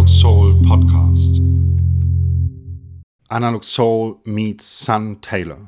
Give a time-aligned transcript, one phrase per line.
[0.00, 1.36] Analog Soul podcast.
[3.30, 5.66] Analog Soul meets Sun Tailor.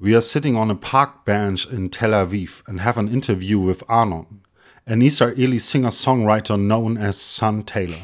[0.00, 3.84] We are sitting on a park bench in Tel Aviv and have an interview with
[3.88, 4.40] Arnon,
[4.88, 8.02] an Israeli singer songwriter known as Sun Tailor.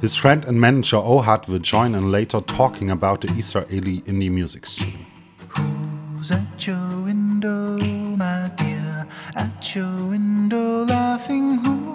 [0.00, 4.64] His friend and manager Ohad will join in later talking about the Israeli indie music
[4.64, 5.04] scene.
[5.50, 7.76] Who's at your window,
[8.16, 9.06] my dear?
[9.34, 11.85] At your window, laughing who?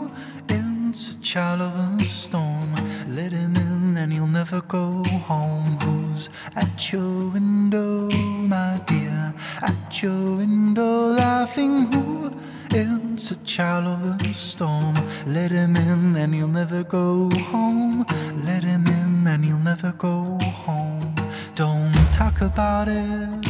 [0.91, 2.75] It's a child of a storm.
[3.07, 5.77] Let him in and he'll never go home.
[5.79, 9.33] Who's at your window, my dear?
[9.61, 12.33] At your window, laughing who?
[12.71, 14.95] It's a child of the storm.
[15.25, 18.05] Let him in and he'll never go home.
[18.43, 21.15] Let him in and he'll never go home.
[21.55, 23.45] Don't talk about it.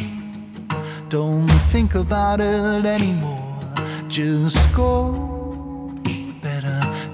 [1.10, 3.58] Don't think about it anymore.
[4.10, 5.41] Just go.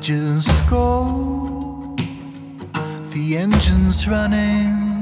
[0.08, 1.94] Just go.
[3.10, 4.96] The engine's running.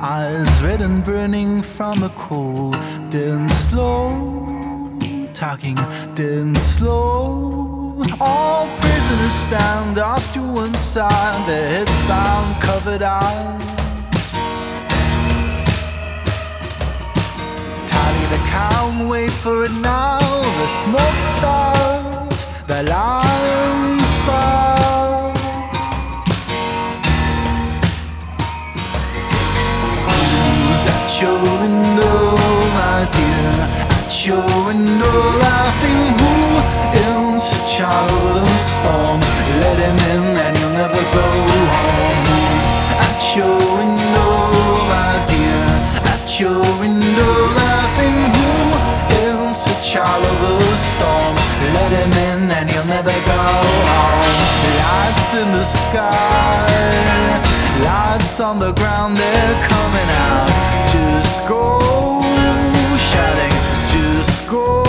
[0.00, 2.74] Eyes red and burning from the cold.
[3.12, 4.98] Then slow.
[5.32, 5.78] Talking,
[6.16, 8.02] then slow.
[8.20, 13.62] All prisoners stand off to one side, their heads bound, covered eyes.
[17.90, 20.18] Tally the count, wait for it now.
[20.18, 22.13] The smoke starts,
[22.82, 25.32] lions fall.
[30.06, 32.34] Who's at your window,
[32.74, 33.50] my dear?
[33.94, 36.34] At your window, laughing who
[36.98, 39.20] is a child of the storm?
[39.62, 41.26] Let him in and he'll never go
[41.78, 42.18] home.
[42.26, 42.68] Who's
[43.06, 44.30] at your window,
[44.90, 45.62] my dear?
[46.12, 48.50] At your window, laughing who
[49.52, 50.73] is a child of the
[52.84, 54.20] he'll never go home.
[54.78, 56.66] Lights in the sky,
[57.84, 60.48] lights on the ground, they're coming out.
[60.92, 61.78] Just go,
[63.10, 63.54] shouting,
[63.92, 64.82] just go.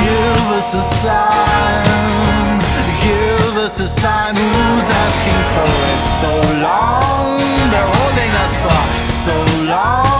[0.00, 2.58] Give us a sign,
[3.02, 4.34] give us a sign.
[4.34, 6.32] Who's asking for it so
[6.62, 7.38] long?
[7.70, 8.80] They're holding us for
[9.24, 10.17] so long.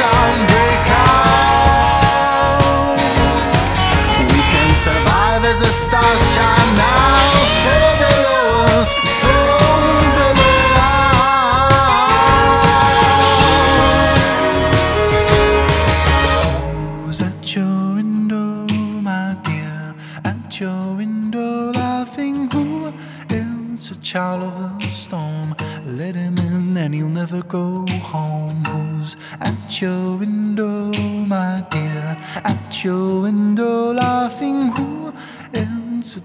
[0.00, 1.11] On, break out.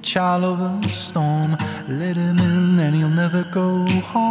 [0.07, 1.57] Child of the storm.
[1.89, 4.26] Let him in and he'll never go home.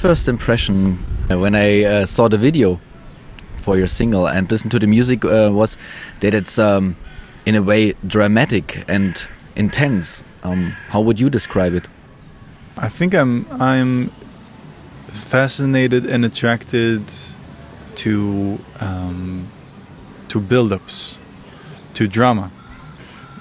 [0.00, 0.98] First impression
[1.30, 2.80] uh, when I uh, saw the video
[3.58, 5.76] for your single and listened to the music uh, was
[6.20, 6.96] that it's um,
[7.44, 9.22] in a way dramatic and
[9.56, 10.24] intense.
[10.42, 11.86] Um, how would you describe it?
[12.78, 14.08] I think I'm I'm
[15.08, 17.02] fascinated and attracted
[17.96, 19.48] to um,
[20.28, 21.18] to build-ups,
[21.92, 22.50] to drama,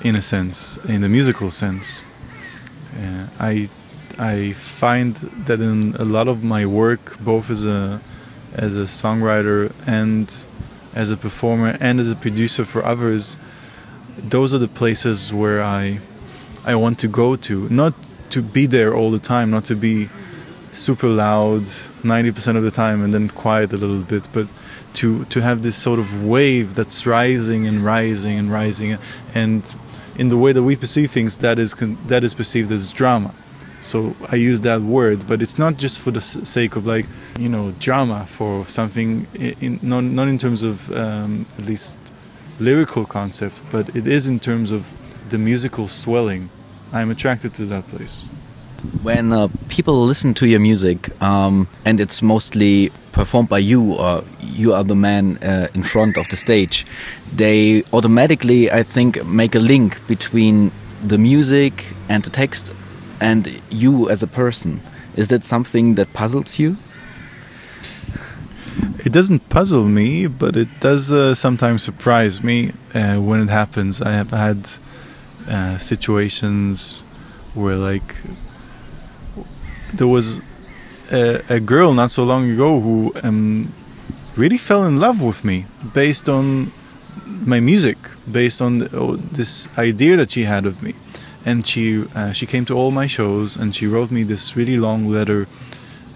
[0.04, 2.04] in a sense, in the musical sense.
[2.98, 3.70] Uh, I
[4.20, 8.02] I find that in a lot of my work, both as a
[8.54, 10.46] as a songwriter and
[10.94, 13.38] as a performer and as a producer for others,
[14.18, 16.02] those are the places where I
[16.66, 17.70] I want to go to.
[17.70, 17.94] Not
[18.32, 20.10] to be there all the time, not to be
[20.72, 24.48] super loud 90% of the time and then quiet a little bit, but
[24.96, 28.98] to to have this sort of wave that's rising and rising and rising,
[29.34, 29.78] and
[30.18, 31.74] in the way that we perceive things, that is
[32.08, 33.34] that is perceived as drama.
[33.82, 37.06] So I use that word, but it's not just for the sake of like
[37.40, 42.00] you know drama for something, in, not not in terms of um, at least
[42.60, 44.94] lyrical concept, but it is in terms of
[45.30, 46.50] the musical swelling.
[46.92, 48.30] I'm attracted to that place.
[49.04, 54.24] When uh, people listen to your music um, and it's mostly performed by you or
[54.42, 56.86] you are the man uh, in front of the stage,
[57.36, 60.72] they automatically, I think, make a link between
[61.06, 62.74] the music and the text
[63.22, 64.82] and you as a person.
[65.16, 66.78] Is that something that puzzles you?
[69.06, 74.02] It doesn't puzzle me, but it does uh, sometimes surprise me uh, when it happens.
[74.02, 74.70] I have had
[75.48, 77.04] uh, situations
[77.54, 78.16] where, like,
[79.94, 80.42] there was
[81.12, 83.74] a, a, girl not so long ago who um,
[84.36, 86.72] really fell in love with me based on
[87.26, 87.98] my music,
[88.32, 90.94] based on the, oh, this idea that she had of me.
[91.46, 94.78] And she uh, she came to all my shows and she wrote me this really
[94.78, 95.48] long letter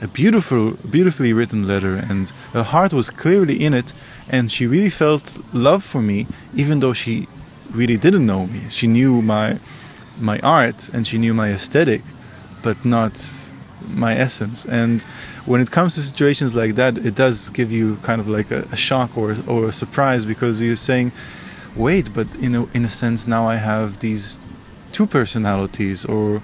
[0.03, 3.93] a beautiful, beautifully written letter, and her heart was clearly in it,
[4.27, 7.25] and she really felt love for me, even though she
[7.71, 8.61] really didn't know me.
[8.69, 9.59] She knew my
[10.19, 12.01] my art and she knew my aesthetic,
[12.61, 13.13] but not
[13.87, 14.65] my essence.
[14.65, 15.01] And
[15.45, 18.67] when it comes to situations like that, it does give you kind of like a,
[18.73, 21.13] a shock or or a surprise because you're saying,
[21.77, 24.41] "Wait, but in a in a sense now I have these
[24.93, 26.41] two personalities," or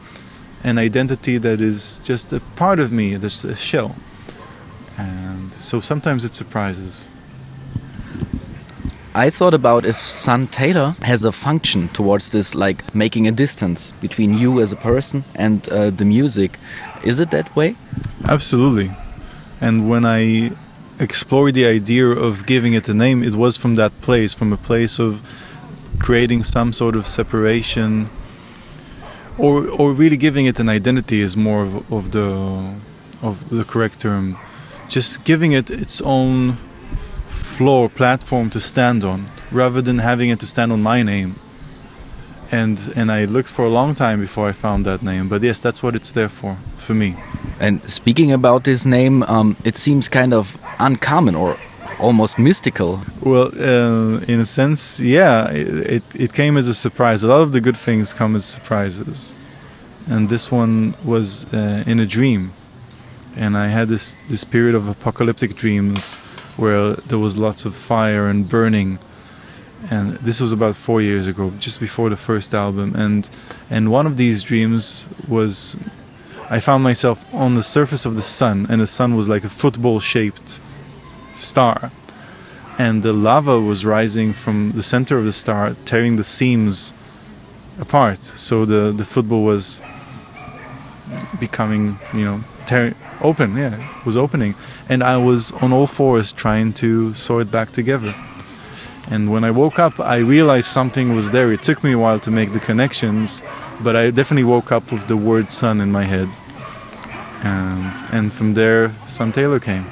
[0.64, 3.96] an identity that is just a part of me, that's a shell.
[4.98, 7.10] And so sometimes it surprises.
[9.16, 13.92] I thought about if Sun Tailor has a function towards this, like making a distance
[14.02, 16.60] between you as a person and uh, the music.
[17.04, 17.76] Is it that way?
[18.28, 18.92] Absolutely.
[19.60, 20.52] And when I
[21.00, 24.58] explored the idea of giving it a name, it was from that place, from a
[24.58, 25.22] place of
[25.98, 28.10] creating some sort of separation
[29.40, 32.76] or or really giving it an identity is more of, of the
[33.22, 34.38] of the correct term.
[34.88, 36.58] Just giving it its own
[37.30, 41.36] floor platform to stand on, rather than having it to stand on my name.
[42.52, 45.30] And and I looked for a long time before I found that name.
[45.30, 47.16] But yes, that's what it's there for for me.
[47.60, 51.58] And speaking about this name, um, it seems kind of uncommon or
[52.00, 53.02] almost mystical.
[53.22, 57.24] Well, uh, in a sense, yeah, it, it came as a surprise.
[57.24, 59.38] A lot of the good things come as surprises,
[60.08, 62.54] and this one was uh, in a dream,
[63.36, 66.16] and I had this this period of apocalyptic dreams
[66.58, 69.00] where there was lots of fire and burning,
[69.92, 73.30] and this was about four years ago, just before the first album, and
[73.70, 75.78] and one of these dreams was.
[76.52, 79.50] I found myself on the surface of the sun, and the sun was like a
[79.50, 80.60] football shaped
[81.40, 81.92] star.
[82.78, 86.94] And the lava was rising from the center of the star, tearing the seams
[87.80, 88.20] apart.
[88.20, 89.82] So the, the football was
[91.40, 93.58] becoming, you know, tear, open.
[93.58, 93.76] Yeah,
[94.06, 94.56] was opening.
[94.88, 98.16] And I was on all fours trying to sew it back together.
[99.12, 101.52] And when I woke up, I realized something was there.
[101.52, 103.42] It took me a while to make the connections,
[103.82, 106.30] but I definitely woke up with the word sun in my head.
[107.44, 109.88] And, and from there, Sun Tailor came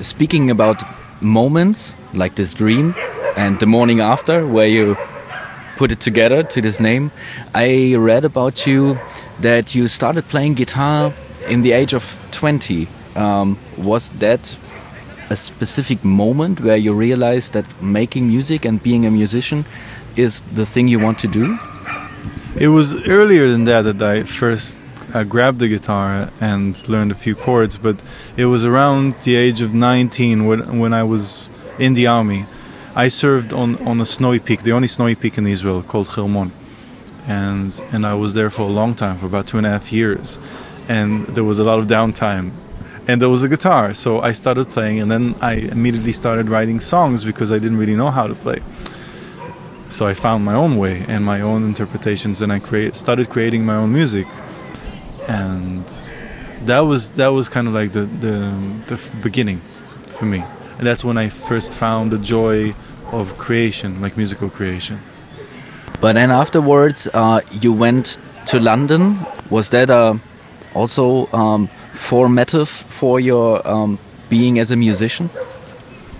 [0.00, 0.82] speaking about
[1.22, 2.94] moments like this dream
[3.36, 4.96] and the morning after where you
[5.76, 7.10] put it together to this name
[7.54, 8.98] i read about you
[9.40, 11.12] that you started playing guitar
[11.48, 14.56] in the age of 20 um, was that
[15.30, 19.64] a specific moment where you realized that making music and being a musician
[20.16, 21.58] is the thing you want to do?
[22.56, 24.78] It was earlier than that that i first
[25.12, 28.00] I grabbed the guitar and learned a few chords, but
[28.36, 32.46] it was around the age of 19 when, when I was in the army.
[32.94, 36.52] I served on, on a snowy peak, the only snowy peak in Israel called Hermon.
[37.26, 39.92] And, and I was there for a long time, for about two and a half
[39.92, 40.38] years.
[40.88, 42.52] And there was a lot of downtime.
[43.08, 46.78] And there was a guitar, so I started playing, and then I immediately started writing
[46.78, 48.62] songs because I didn't really know how to play.
[49.88, 53.64] So I found my own way and my own interpretations, and I create, started creating
[53.64, 54.28] my own music
[55.30, 55.86] and
[56.66, 58.36] that was that was kind of like the the,
[58.86, 59.60] the beginning
[60.18, 60.42] for me.
[60.78, 62.74] And that's when i first found the joy
[63.12, 64.98] of creation like musical creation.
[66.00, 69.18] But then afterwards uh, you went to london.
[69.50, 70.14] Was that uh,
[70.74, 75.30] also um, formative for your um, being as a musician?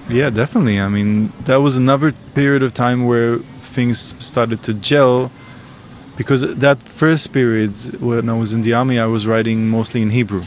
[0.08, 0.80] Yeah definitely.
[0.80, 3.38] I mean that was another period of time where
[3.74, 5.30] things started to gel
[6.20, 10.10] because that first period when I was in the army, I was writing mostly in
[10.10, 10.42] Hebrew,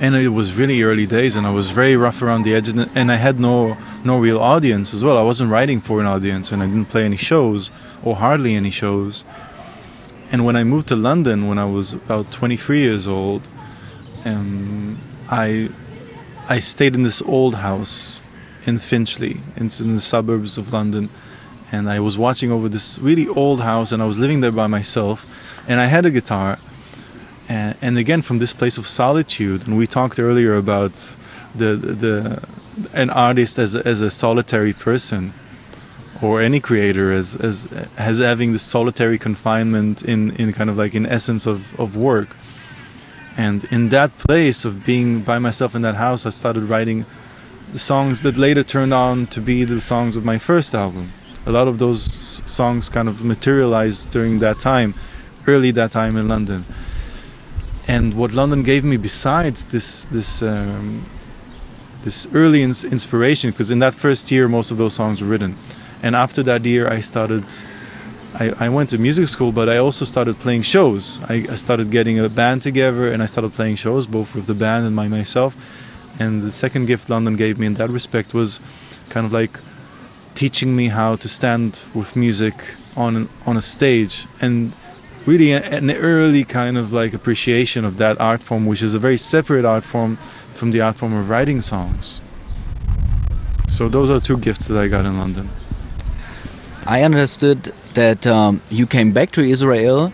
[0.00, 3.10] and it was really early days, and I was very rough around the edges, and-
[3.10, 5.16] I had no no real audience as well.
[5.16, 7.70] I wasn't writing for an audience, and I didn't play any shows
[8.04, 9.24] or hardly any shows.
[10.30, 13.48] And when I moved to London when I was about 23 years old,
[14.26, 14.98] um,
[15.30, 15.70] I
[16.56, 18.20] I stayed in this old house
[18.66, 19.40] in Finchley.
[19.56, 21.08] It's in the suburbs of London,
[21.70, 24.66] and I was watching over this really old house, and I was living there by
[24.66, 25.26] myself,
[25.66, 26.58] and I had a guitar,
[27.48, 29.66] and, and again from this place of solitude.
[29.66, 30.94] And we talked earlier about
[31.54, 32.42] the the, the
[32.92, 35.32] an artist as as a solitary person,
[36.22, 40.94] or any creator as as as having this solitary confinement in in kind of like
[40.94, 42.36] in essence of of work.
[43.36, 47.06] And in that place of being by myself in that house, I started writing
[47.72, 51.12] the songs that later turned on to be the songs of my first album.
[51.48, 54.92] A lot of those songs kind of materialized during that time,
[55.46, 56.66] early that time in London.
[57.88, 61.06] And what London gave me besides this this um,
[62.02, 65.56] this early ins- inspiration, because in that first year most of those songs were written,
[66.02, 67.44] and after that year I started.
[68.34, 71.18] I, I went to music school, but I also started playing shows.
[71.30, 74.54] I, I started getting a band together, and I started playing shows both with the
[74.54, 75.56] band and by myself.
[76.20, 78.60] And the second gift London gave me in that respect was
[79.08, 79.58] kind of like
[80.38, 82.54] teaching me how to stand with music
[82.96, 84.72] on on a stage and
[85.26, 89.18] really an early kind of like appreciation of that art form which is a very
[89.18, 90.16] separate art form
[90.58, 92.22] from the art form of writing songs
[93.66, 95.46] so those are two gifts that I got in London
[96.86, 97.60] I understood
[97.94, 100.12] that um, you came back to Israel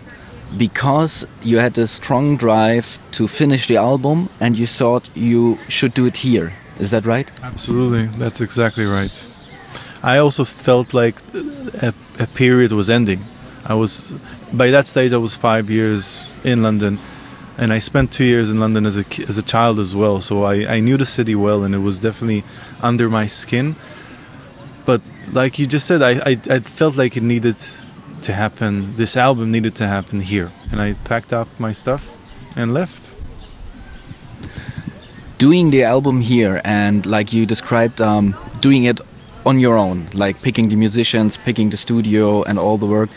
[0.57, 1.13] because
[1.43, 6.05] you had a strong drive to finish the album and you thought you should do
[6.07, 6.53] it here.
[6.79, 7.29] Is that right?
[7.43, 9.15] Absolutely, that's exactly right.
[10.05, 11.15] I also felt like
[11.81, 13.25] a, a period was ending.
[13.65, 14.13] I was
[14.53, 16.99] by that stage I was five years in London,
[17.57, 20.21] and I spent two years in London as a as a child as well.
[20.21, 22.43] So I, I knew the city well, and it was definitely
[22.83, 23.75] under my skin.
[24.85, 27.57] But like you just said, I, I I felt like it needed
[28.21, 28.95] to happen.
[28.97, 32.15] This album needed to happen here, and I packed up my stuff
[32.55, 33.15] and left.
[35.39, 39.01] Doing the album here and like you described, um, doing it
[39.45, 43.09] on your own, like picking the musicians, picking the studio, and all the work.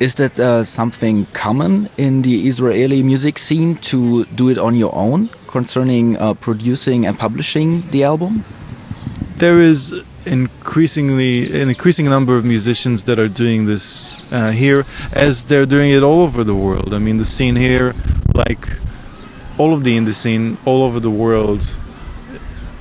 [0.00, 4.94] Is that uh, something common in the Israeli music scene to do it on your
[4.94, 8.44] own concerning uh, producing and publishing the album?
[9.36, 15.44] there is increasingly an increasing number of musicians that are doing this uh, here as
[15.46, 17.94] they're doing it all over the world i mean the scene here
[18.34, 18.78] like
[19.58, 21.78] all of the indie scene all over the world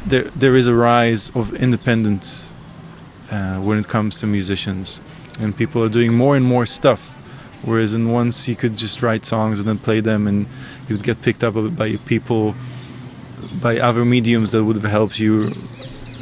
[0.05, 2.52] there there is a rise of independence
[3.33, 5.01] uh, when it comes to musicians
[5.39, 7.01] and people are doing more and more stuff
[7.63, 10.45] whereas in once you could just write songs and then play them and
[10.87, 12.53] you would get picked up by people
[13.61, 15.51] by other mediums that would have helped you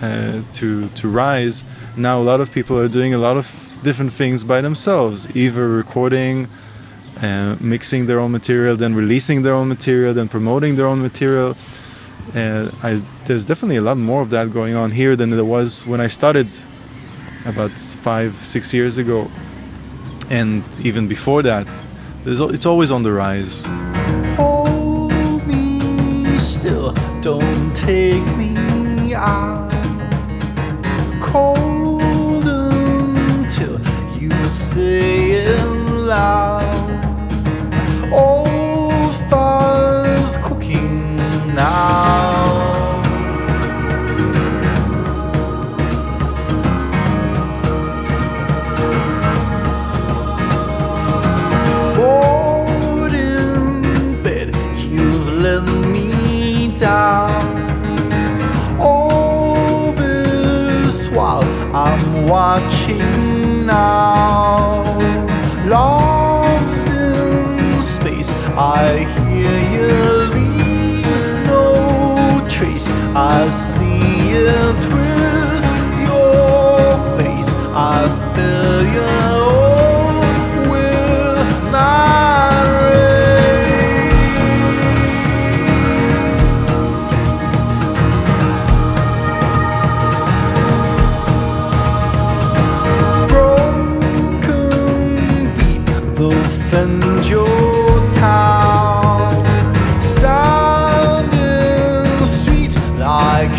[0.01, 1.63] uh, to to rise.
[1.95, 3.45] Now a lot of people are doing a lot of
[3.83, 6.47] different things by themselves, either recording,
[7.21, 11.55] uh, mixing their own material, then releasing their own material, then promoting their own material.
[12.35, 15.85] Uh, I, there's definitely a lot more of that going on here than there was
[15.87, 16.47] when I started
[17.45, 19.29] about five, six years ago,
[20.29, 21.67] and even before that.
[22.25, 23.65] It's always on the rise.
[24.35, 25.11] Hold
[25.47, 29.71] me still, don't take me out.
[31.21, 33.79] Cold until
[34.19, 36.61] you say it loud.
[38.13, 41.17] Old fire's cooking
[41.55, 41.90] now.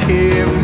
[0.02, 0.61] Standing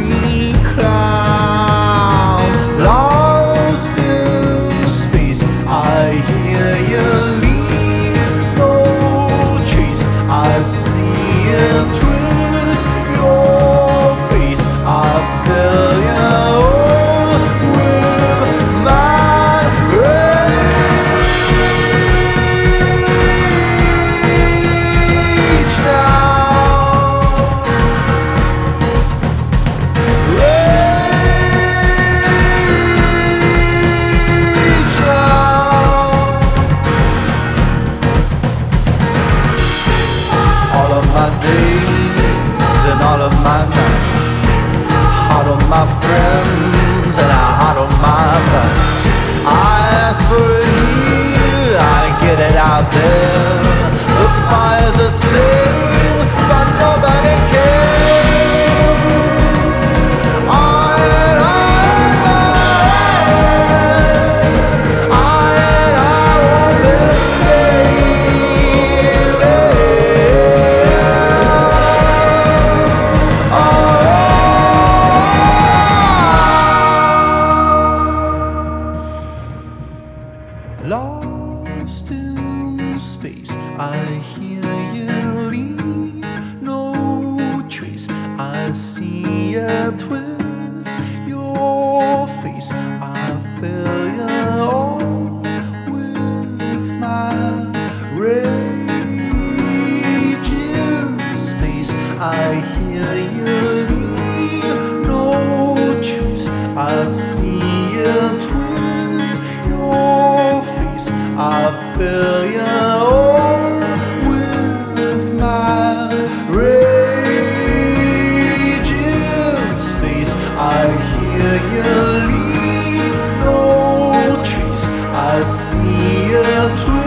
[126.69, 126.98] you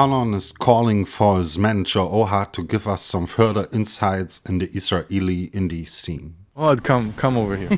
[0.00, 4.66] Arnon is calling for his manager Ohad to give us some further insights in the
[4.72, 6.36] Israeli indie scene.
[6.56, 7.68] Oh, come, come over here.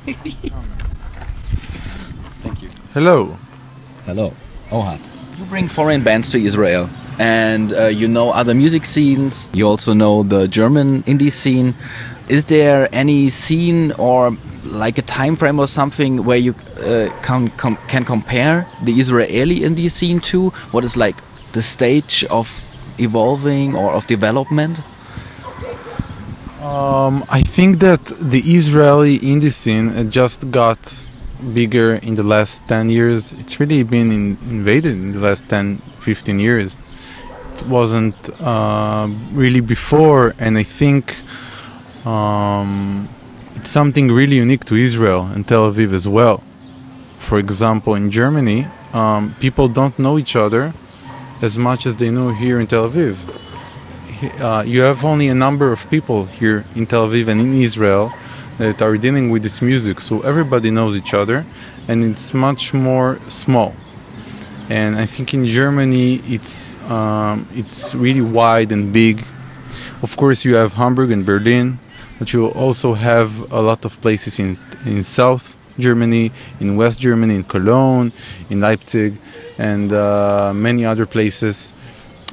[2.44, 2.68] Thank you.
[2.92, 3.36] Hello.
[4.04, 4.34] Hello,
[4.70, 5.00] Ohad.
[5.36, 9.48] You bring foreign bands to Israel, and uh, you know other music scenes.
[9.52, 11.74] You also know the German indie scene.
[12.28, 17.50] Is there any scene or like a time frame or something where you uh, can
[17.56, 21.16] com can compare the Israeli indie scene to what is like
[21.52, 22.60] the stage of
[22.98, 24.78] evolving or of development?
[26.60, 30.78] Um, I think that the Israeli indie scene just got
[31.52, 33.32] bigger in the last 10 years.
[33.32, 36.76] It's really been in, invaded in the last 10, 15 years.
[37.54, 41.16] It wasn't uh, really before, and I think
[42.06, 43.08] um,
[43.56, 46.42] it's something really unique to Israel and Tel Aviv as well.
[47.18, 50.74] For example, in Germany, um, people don't know each other
[51.42, 53.16] as much as they know here in Tel Aviv
[54.22, 58.12] uh, you have only a number of people here in Tel Aviv and in Israel
[58.58, 61.44] that are dealing with this music, so everybody knows each other,
[61.88, 63.74] and it's much more small.
[64.68, 69.24] And I think in Germany it's um, it's really wide and big.
[70.02, 71.78] Of course, you have Hamburg and Berlin,
[72.18, 77.36] but you also have a lot of places in in South Germany, in West Germany,
[77.36, 78.12] in Cologne,
[78.50, 79.18] in Leipzig,
[79.58, 81.74] and uh, many other places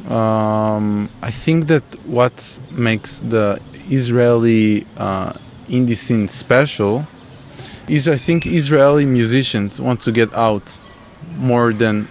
[0.07, 5.33] um, I think that what makes the Israeli uh,
[5.67, 7.05] indie scene special
[7.87, 10.77] is I think Israeli musicians want to get out
[11.35, 12.07] more than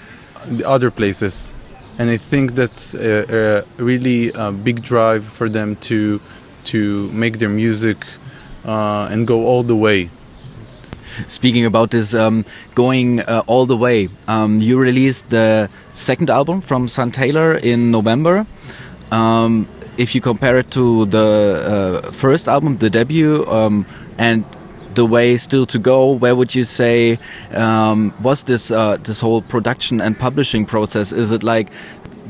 [0.46, 1.54] the other places,
[1.98, 6.20] and I think that's a, a really a big drive for them to
[6.64, 8.04] to make their music
[8.64, 10.10] uh, and go all the way.
[11.26, 16.60] Speaking about this um, going uh, all the way, um, you released the second album
[16.60, 18.46] from Sun Tailor in November.
[19.10, 23.84] Um, if you compare it to the uh, first album, the debut, um,
[24.16, 24.44] and
[24.94, 27.18] the way still to go, where would you say
[27.52, 31.12] um, was this uh, this whole production and publishing process?
[31.12, 31.68] Is it like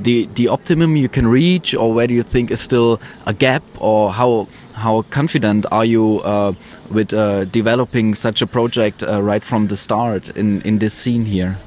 [0.02, 3.62] the the optimum you can reach, or where do you think is still a gap,
[3.78, 6.52] or how how confident are you uh,
[6.90, 11.24] with uh, developing such a project uh, right from the start in in this scene
[11.24, 11.58] here?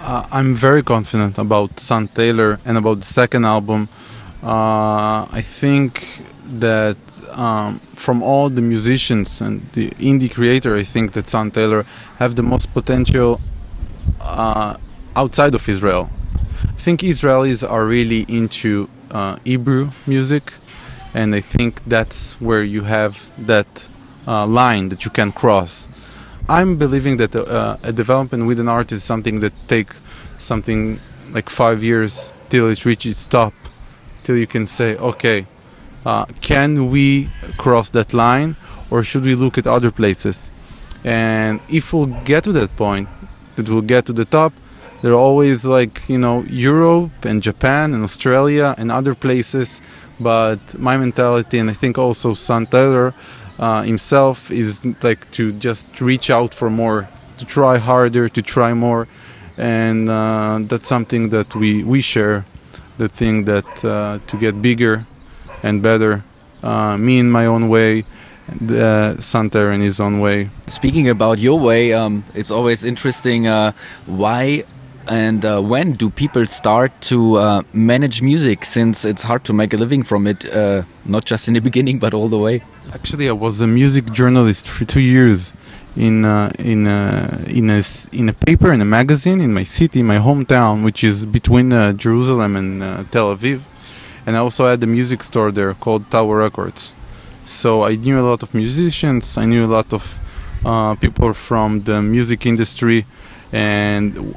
[0.00, 3.88] Uh, I'm very confident about Sun Tailor and about the second album.
[4.42, 6.06] Uh, I think
[6.60, 6.98] that
[7.30, 11.86] um, from all the musicians and the indie creator, I think that Sun Tailor
[12.18, 13.40] have the most potential
[14.20, 14.76] uh,
[15.16, 16.10] outside of Israel.
[16.68, 20.52] I think Israelis are really into uh, Hebrew music,
[21.14, 23.88] and I think that's where you have that
[24.26, 25.88] uh, line that you can cross.
[26.48, 29.92] I'm believing that uh, a development with an art is something that take
[30.38, 31.00] something
[31.32, 33.54] like five years till it reaches its top,
[34.24, 35.46] till you can say, okay,
[36.04, 38.56] uh, can we cross that line,
[38.90, 40.50] or should we look at other places?
[41.02, 43.08] And if we'll get to that point,
[43.56, 44.52] that we'll get to the top,
[45.04, 49.82] there are always like you know Europe and Japan and Australia and other places.
[50.18, 53.12] But my mentality, and I think also Sun Tailor
[53.58, 58.72] uh, himself, is like to just reach out for more, to try harder, to try
[58.72, 59.06] more,
[59.58, 62.46] and uh, that's something that we we share.
[62.96, 65.04] The thing that uh, to get bigger
[65.62, 66.24] and better,
[66.62, 68.04] uh, me in my own way,
[68.70, 70.48] uh, Tailor in his own way.
[70.66, 73.46] Speaking about your way, um, it's always interesting.
[73.46, 73.72] Uh,
[74.06, 74.64] why
[75.08, 78.64] and uh, when do people start to uh, manage music?
[78.64, 81.98] Since it's hard to make a living from it, uh, not just in the beginning,
[81.98, 82.62] but all the way.
[82.92, 85.52] Actually, I was a music journalist for two years
[85.96, 90.02] in uh, in uh, in a in a paper in a magazine in my city,
[90.02, 93.60] my hometown, which is between uh, Jerusalem and Tel Aviv,
[94.26, 96.94] and I also had a music store there called Tower Records.
[97.44, 99.36] So I knew a lot of musicians.
[99.36, 100.20] I knew a lot of
[100.64, 103.06] uh, people from the music industry,
[103.52, 104.36] and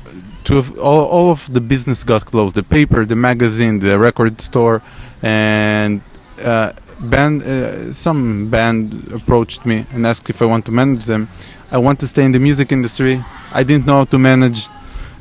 [0.49, 4.81] all, all of the business got closed: the paper, the magazine, the record store,
[5.21, 6.01] and
[6.43, 7.43] uh, band.
[7.43, 11.29] Uh, some band approached me and asked if I want to manage them.
[11.71, 13.23] I want to stay in the music industry.
[13.53, 14.69] I didn't know how to manage.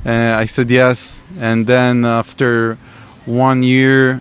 [0.05, 2.79] Uh, I said yes, and then after
[3.25, 4.21] one year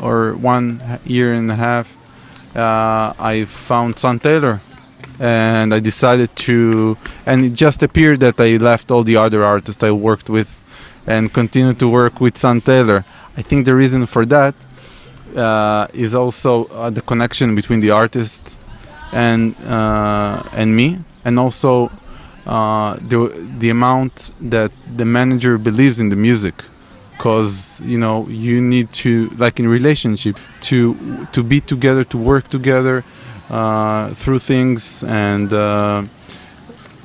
[0.00, 1.96] or one year and a half,
[2.56, 4.60] uh, I found Sun Tailor,
[5.20, 6.96] and I decided to.
[7.26, 10.60] And it just appeared that I left all the other artists I worked with,
[11.06, 13.04] and continued to work with Sun Tailor.
[13.36, 14.54] I think the reason for that
[15.36, 18.56] uh, is also uh, the connection between the artist
[19.12, 21.90] and uh, and me, and also
[22.46, 23.28] uh, the
[23.58, 26.64] the amount that the manager believes in the music
[27.12, 32.48] because you know you need to like in relationship to to be together to work
[32.48, 33.04] together
[33.50, 36.02] uh, through things and uh,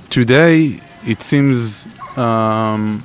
[0.10, 3.04] today it seems um,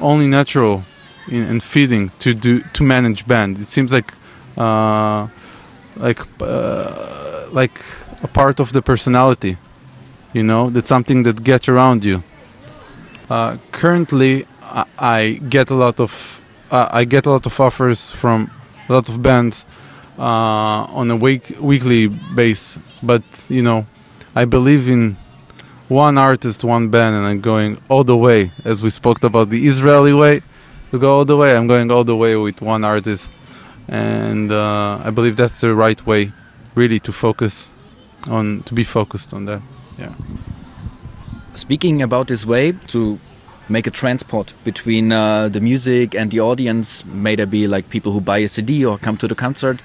[0.00, 0.84] only natural
[1.30, 3.58] in, and fitting to do to manage band.
[3.58, 4.12] It seems like
[4.56, 5.28] uh,
[5.96, 7.80] like uh, like
[8.22, 9.56] a part of the personality
[10.32, 12.22] you know that's something that gets around you.
[13.30, 18.12] Uh, currently I, I get a lot of uh, I get a lot of offers
[18.12, 18.50] from
[18.88, 19.66] a lot of bands
[20.18, 22.78] on a week weekly base.
[23.02, 23.86] But you know
[24.34, 25.16] I believe in
[25.88, 28.52] one artist one band and I'm going all the way.
[28.64, 30.42] As we spoke about the Israeli way
[30.90, 33.32] to go all the way I'm going all the way with one artist.
[33.88, 36.32] And uh, I believe that's the right way
[36.74, 37.72] really to focus
[38.28, 39.62] on to be focused on that.
[39.98, 40.14] Yeah.
[41.54, 43.18] Speaking about this way to
[43.68, 48.12] make a transport between uh, the music and the audience, may there be like people
[48.12, 49.80] who buy a CD or come to the concert,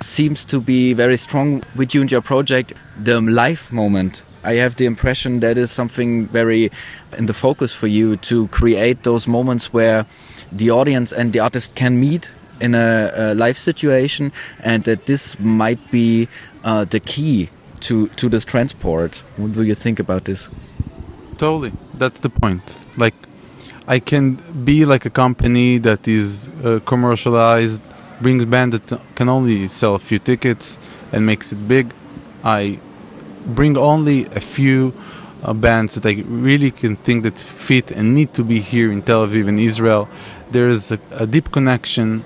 [0.00, 2.72] seems to be very strong with you and your project.
[2.96, 6.70] The live moment, I have the impression that is something very
[7.16, 10.06] in the focus for you to create those moments where
[10.50, 15.38] the audience and the artist can meet in a, a live situation, and that this
[15.40, 16.28] might be
[16.64, 17.48] uh, the key
[17.80, 19.22] to to this transport.
[19.36, 20.50] What do you think about this?
[21.40, 22.64] totally that's the point.
[22.96, 23.14] Like
[23.86, 24.24] i can
[24.70, 27.82] be like a company that is uh, commercialized
[28.20, 30.78] brings band that can only sell a few tickets
[31.12, 31.86] and makes it big.
[32.44, 32.78] I
[33.58, 34.92] bring only a few
[35.42, 39.00] uh, bands that i really can think that fit and need to be here in
[39.02, 40.08] tel aviv in israel.
[40.50, 42.24] There's a, a deep connection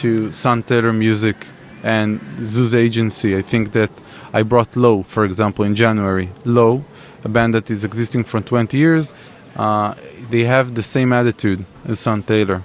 [0.00, 0.30] to
[0.68, 1.36] Tailor music
[1.82, 2.20] and
[2.52, 3.36] Zuz agency.
[3.36, 3.92] I think that
[4.38, 6.28] i brought low for example in january.
[6.44, 6.84] Low
[7.26, 9.12] a band that is existing for 20 years,
[9.56, 9.94] uh,
[10.30, 11.60] they have the same attitude
[11.90, 12.62] as Sun Tailor.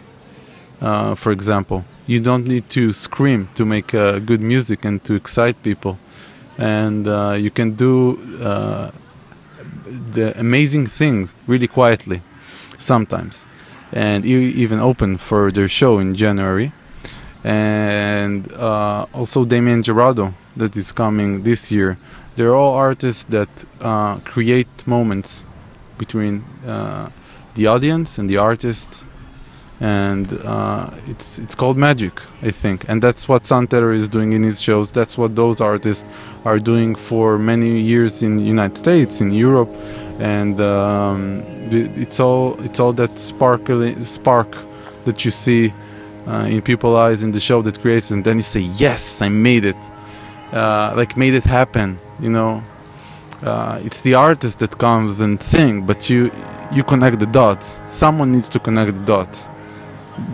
[0.80, 5.14] Uh, for example, you don't need to scream to make uh, good music and to
[5.22, 5.98] excite people,
[6.58, 7.94] and uh, you can do
[8.50, 8.92] uh,
[10.16, 12.20] the amazing things really quietly,
[12.78, 13.46] sometimes,
[13.92, 16.72] and you even open for their show in January,
[17.44, 21.98] and uh, also Damien Jurado that is coming this year
[22.36, 23.50] they're all artists that
[23.82, 25.46] uh, create moments
[25.98, 27.10] between uh,
[27.56, 29.04] the audience and the artist.
[29.80, 32.86] And uh, it's it's called magic I think.
[32.88, 34.92] And that's what Tailor is doing in his shows.
[34.92, 36.06] That's what those artists
[36.46, 39.72] are doing for many years in the United States in Europe.
[40.20, 44.56] And um, it's all it's all that sparkly spark
[45.06, 45.74] that you see
[46.28, 48.12] uh, in people's eyes in the show that creates.
[48.12, 49.82] And then you say yes I made it.
[50.54, 52.64] Uh, like made it happen you know
[53.44, 56.32] uh, it's the artist that comes and sing but you
[56.72, 59.50] you connect the dots someone needs to connect the dots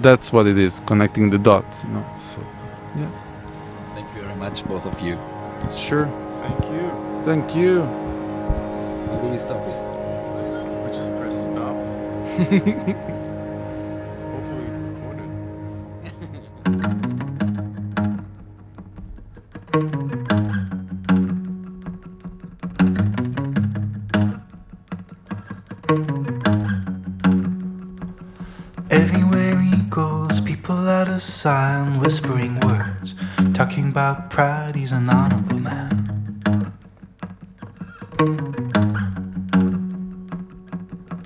[0.02, 2.42] that's what it is connecting the dots you know so
[2.98, 3.10] yeah
[3.96, 5.18] Thank you very much, both of you.
[5.72, 6.08] sure
[6.44, 6.92] thank you
[7.26, 7.74] thank you
[9.08, 9.76] How do we stop it?
[10.84, 11.76] We just press stop.
[14.32, 15.32] Hopefully recorded.
[31.18, 33.16] out sign, whispering words,
[33.54, 35.92] talking about pride, he's an honorable man.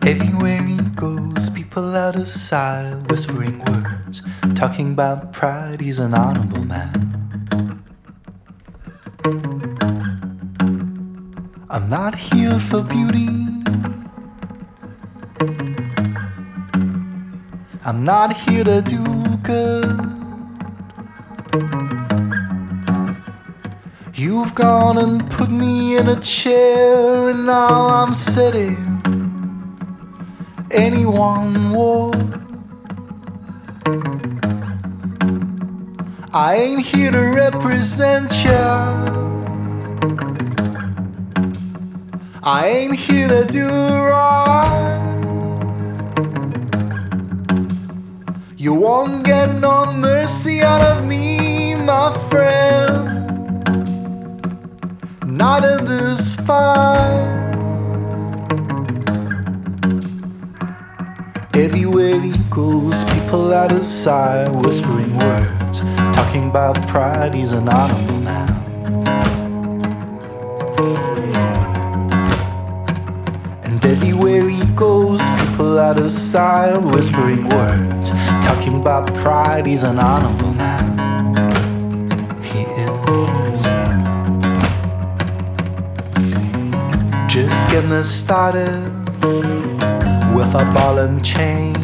[0.02, 4.22] Everywhere he goes, people out of sight, whispering words,
[4.56, 7.84] talking about pride, he's an honorable man.
[11.70, 13.28] I'm not here for beauty.
[17.84, 19.21] I'm not here to do
[24.14, 28.78] You've gone and put me in a chair, and now I'm sitting.
[30.72, 32.42] Anyone would.
[36.34, 39.06] I ain't here to represent ya.
[42.44, 45.11] I ain't here to do right.
[48.82, 53.78] Won't get no mercy out of me, my friend.
[55.24, 57.28] Not in this fight.
[61.54, 65.82] Everywhere he goes, people out of sight, whispering words,
[66.18, 67.36] talking about pride.
[67.36, 68.50] He's an honorable man.
[73.64, 78.10] And everywhere he goes, people out of sight, whispering words,
[78.62, 79.66] talking about pride.
[79.66, 81.34] He's an honorable man.
[82.44, 83.06] He is.
[87.32, 88.86] Just getting us started
[90.36, 91.76] with a ball and chain.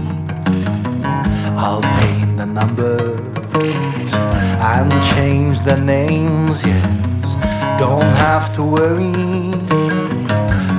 [1.58, 7.36] I'll paint the numbers and change the names, yes.
[7.80, 9.14] Don't have to worry,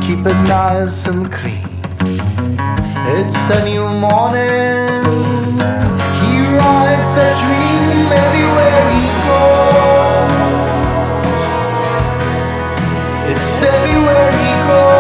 [0.07, 1.67] keep it nice and clean.
[3.17, 5.28] It's a new morning.
[6.59, 10.33] Rides the dream everywhere he goes.
[13.31, 14.98] It's everywhere he goes.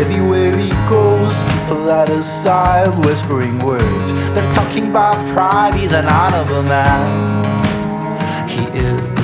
[0.00, 5.74] Everywhere he goes, people at his side whispering words, they're talking about pride.
[5.74, 7.44] He's an honorable man.
[8.48, 9.14] He is.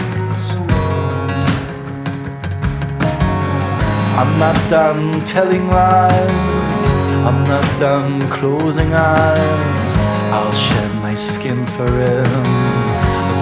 [4.21, 6.91] I'm not done telling lies.
[7.29, 9.93] I'm not done closing eyes.
[10.35, 12.43] I'll shed my skin for him.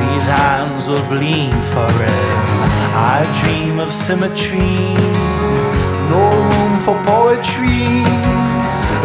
[0.01, 2.39] These hands will bleed for him.
[2.95, 4.95] I dream of symmetry.
[6.11, 8.01] No for poetry.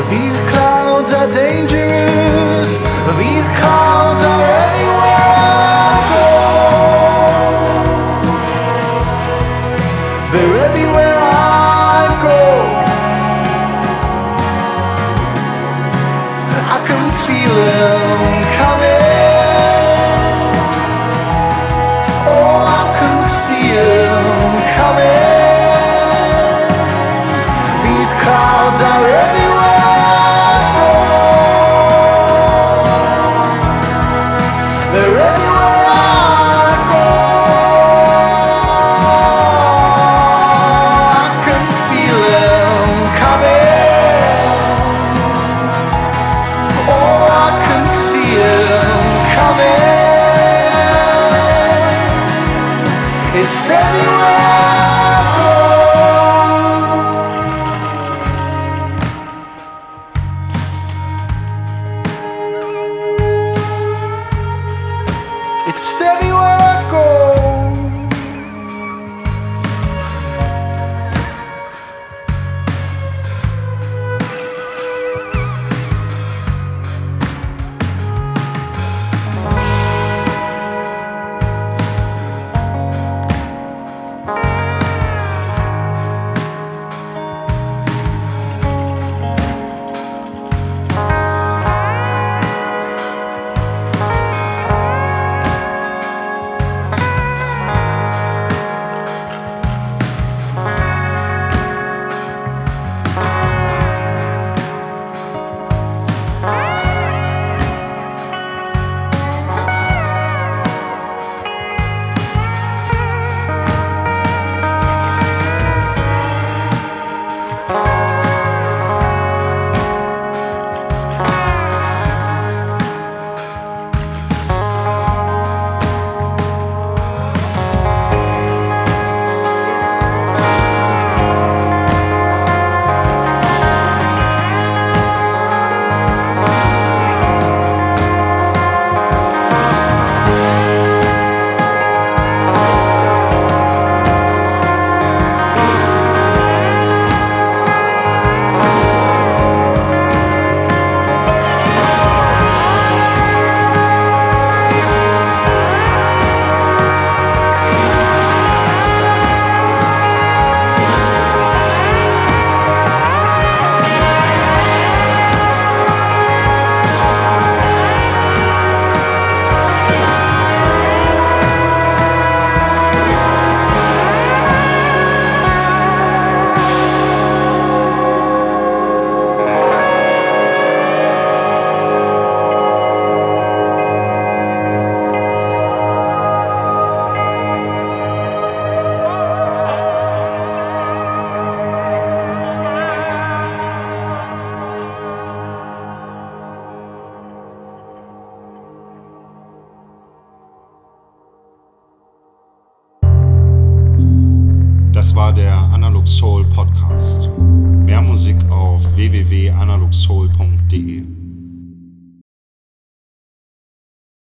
[0.09, 2.71] These clouds are dangerous.
[3.19, 5.92] These clouds are everywhere